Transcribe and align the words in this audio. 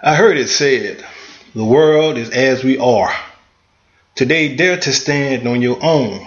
I 0.00 0.16
heard 0.16 0.36
it 0.36 0.48
said, 0.48 1.04
the 1.54 1.64
world 1.64 2.18
is 2.18 2.30
as 2.30 2.64
we 2.64 2.78
are. 2.78 3.14
Today, 4.16 4.56
dare 4.56 4.76
to 4.76 4.92
stand 4.92 5.46
on 5.46 5.62
your 5.62 5.78
own. 5.82 6.26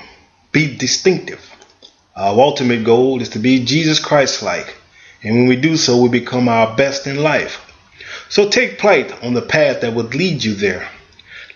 Be 0.53 0.75
distinctive. 0.75 1.45
Our 2.15 2.39
ultimate 2.39 2.85
goal 2.85 3.21
is 3.21 3.29
to 3.29 3.39
be 3.39 3.65
Jesus 3.65 3.99
Christ 3.99 4.41
like, 4.41 4.75
and 5.21 5.35
when 5.35 5.47
we 5.47 5.57
do 5.57 5.75
so, 5.75 6.01
we 6.01 6.07
become 6.07 6.47
our 6.47 6.75
best 6.77 7.07
in 7.07 7.21
life. 7.21 7.61
So 8.29 8.49
take 8.49 8.79
plight 8.79 9.11
on 9.23 9.33
the 9.33 9.41
path 9.41 9.81
that 9.81 9.93
would 9.93 10.15
lead 10.15 10.43
you 10.43 10.55
there. 10.55 10.89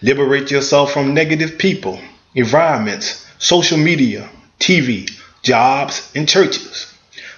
Liberate 0.01 0.51
yourself 0.51 0.91
from 0.91 1.13
negative 1.13 1.57
people, 1.57 1.99
environments, 2.35 3.25
social 3.39 3.77
media, 3.77 4.29
TV, 4.59 5.09
jobs, 5.43 6.11
and 6.13 6.27
churches. 6.27 6.93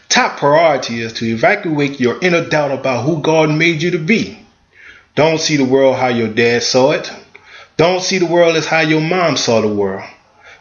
Top 0.09 0.37
priority 0.37 1.01
is 1.01 1.13
to 1.13 1.25
evacuate 1.25 1.99
your 1.99 2.19
inner 2.21 2.47
doubt 2.47 2.71
about 2.71 3.05
who 3.05 3.21
God 3.21 3.49
made 3.51 3.81
you 3.81 3.91
to 3.91 3.99
be. 3.99 4.42
Don't 5.15 5.39
see 5.39 5.57
the 5.57 5.65
world 5.65 5.95
how 5.95 6.07
your 6.07 6.27
dad 6.27 6.63
saw 6.63 6.91
it. 6.91 7.11
Don't 7.77 8.01
see 8.01 8.17
the 8.17 8.25
world 8.25 8.55
as 8.55 8.65
how 8.65 8.79
your 8.81 9.01
mom 9.01 9.37
saw 9.37 9.61
the 9.61 9.67
world. 9.67 10.03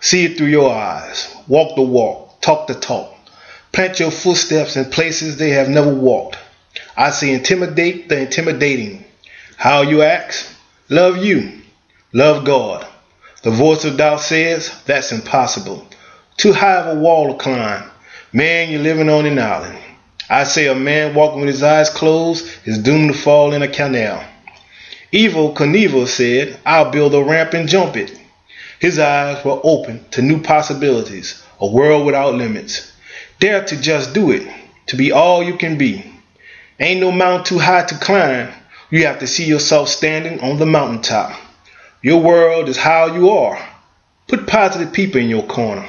See 0.00 0.24
it 0.24 0.36
through 0.36 0.48
your 0.48 0.74
eyes. 0.74 1.34
Walk 1.48 1.74
the 1.76 1.82
walk. 1.82 2.40
Talk 2.40 2.66
the 2.66 2.74
talk. 2.74 3.14
Plant 3.72 4.00
your 4.00 4.10
footsteps 4.10 4.76
in 4.76 4.86
places 4.86 5.36
they 5.36 5.50
have 5.50 5.68
never 5.68 5.92
walked. 5.92 6.36
I 6.96 7.10
say 7.10 7.32
intimidate 7.32 8.08
the 8.08 8.20
intimidating. 8.20 9.04
How 9.56 9.82
you 9.82 10.02
act? 10.02 10.54
Love 10.90 11.18
you. 11.24 11.60
Love 12.12 12.44
God. 12.44 12.86
The 13.42 13.50
voice 13.50 13.84
of 13.84 13.96
doubt 13.96 14.20
says 14.20 14.70
that's 14.84 15.12
impossible. 15.12 15.86
Too 16.36 16.52
high 16.52 16.76
of 16.76 16.96
a 16.96 17.00
wall 17.00 17.28
to 17.28 17.38
climb. 17.38 17.90
Man, 18.32 18.70
you're 18.70 18.82
living 18.82 19.08
on 19.08 19.24
an 19.24 19.38
island. 19.38 19.78
I 20.28 20.44
say 20.44 20.66
a 20.66 20.74
man 20.74 21.14
walking 21.14 21.40
with 21.40 21.48
his 21.48 21.62
eyes 21.62 21.90
closed 21.90 22.46
is 22.64 22.78
doomed 22.78 23.12
to 23.12 23.18
fall 23.18 23.52
in 23.52 23.62
a 23.62 23.68
canal. 23.68 24.22
Evel 25.12 25.54
Knievel 25.54 26.06
said, 26.06 26.58
I'll 26.64 26.90
build 26.90 27.14
a 27.14 27.22
ramp 27.22 27.54
and 27.54 27.68
jump 27.68 27.96
it. 27.96 28.18
His 28.78 28.98
eyes 28.98 29.44
were 29.44 29.60
open 29.62 30.04
to 30.12 30.22
new 30.22 30.40
possibilities, 30.40 31.42
a 31.60 31.66
world 31.66 32.06
without 32.06 32.34
limits. 32.34 32.92
Dare 33.38 33.64
to 33.64 33.76
just 33.80 34.14
do 34.14 34.30
it, 34.30 34.48
to 34.86 34.96
be 34.96 35.12
all 35.12 35.42
you 35.42 35.56
can 35.56 35.78
be. 35.78 36.04
Ain't 36.80 37.00
no 37.00 37.12
mountain 37.12 37.44
too 37.44 37.58
high 37.58 37.84
to 37.84 37.98
climb. 37.98 38.48
You 38.90 39.06
have 39.06 39.20
to 39.20 39.26
see 39.26 39.44
yourself 39.44 39.88
standing 39.88 40.40
on 40.40 40.58
the 40.58 40.66
mountaintop. 40.66 41.38
Your 42.02 42.20
world 42.20 42.68
is 42.68 42.76
how 42.76 43.14
you 43.14 43.30
are. 43.30 43.64
Put 44.28 44.46
positive 44.46 44.92
people 44.92 45.20
in 45.20 45.28
your 45.28 45.46
corner. 45.46 45.88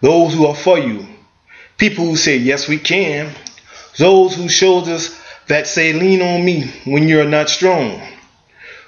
Those 0.00 0.34
who 0.34 0.46
are 0.46 0.54
for 0.54 0.78
you, 0.78 1.06
People 1.76 2.04
who 2.04 2.16
say, 2.16 2.36
yes, 2.36 2.68
we 2.68 2.78
can. 2.78 3.32
Those 3.98 4.36
who 4.36 4.48
showed 4.48 4.88
us 4.88 5.18
that 5.48 5.66
say, 5.66 5.92
lean 5.92 6.22
on 6.22 6.44
me 6.44 6.72
when 6.84 7.08
you're 7.08 7.28
not 7.28 7.48
strong. 7.48 8.00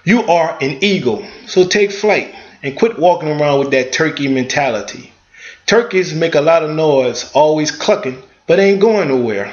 You 0.07 0.23
are 0.29 0.57
an 0.61 0.85
eagle, 0.85 1.27
so 1.47 1.67
take 1.67 1.91
flight 1.91 2.33
and 2.63 2.79
quit 2.79 2.97
walking 2.97 3.29
around 3.29 3.59
with 3.59 3.73
that 3.73 3.93
turkey 3.93 4.29
mentality. 4.29 5.13
Turkeys 5.67 6.15
make 6.15 6.37
a 6.37 6.41
lot 6.41 6.63
of 6.63 6.71
noise, 6.71 7.29
always 7.33 7.73
clucking, 7.73 8.23
but 8.47 8.61
ain't 8.61 8.81
going 8.81 9.09
nowhere. 9.09 9.53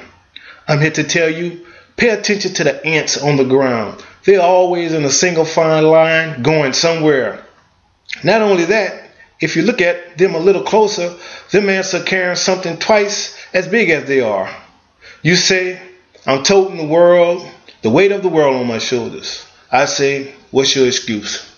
I'm 0.67 0.79
here 0.79 0.91
to 0.91 1.03
tell 1.03 1.27
you, 1.27 1.65
pay 1.97 2.09
attention 2.09 2.53
to 2.53 2.65
the 2.65 2.85
ants 2.85 3.19
on 3.19 3.37
the 3.37 3.43
ground. 3.43 4.05
They're 4.25 4.43
always 4.43 4.93
in 4.93 5.03
a 5.05 5.09
single 5.09 5.43
fine 5.43 5.85
line 5.85 6.43
going 6.43 6.73
somewhere. 6.73 7.43
Not 8.23 8.43
only 8.43 8.65
that, 8.65 9.09
if 9.41 9.55
you 9.55 9.63
look 9.63 9.81
at 9.81 10.19
them 10.19 10.35
a 10.35 10.39
little 10.39 10.61
closer, 10.61 11.15
them 11.49 11.67
ants 11.67 11.95
are 11.95 12.03
carrying 12.03 12.35
something 12.35 12.77
twice 12.77 13.35
as 13.55 13.67
big 13.67 13.89
as 13.89 14.05
they 14.07 14.21
are. 14.21 14.55
You 15.23 15.35
say, 15.35 15.81
I'm 16.27 16.43
toting 16.43 16.77
the 16.77 16.85
world, 16.85 17.43
the 17.81 17.89
weight 17.89 18.11
of 18.11 18.21
the 18.21 18.29
world 18.29 18.55
on 18.55 18.67
my 18.67 18.77
shoulders. 18.77 19.47
I 19.73 19.85
say, 19.85 20.35
what's 20.51 20.75
your 20.75 20.87
excuse? 20.87 21.52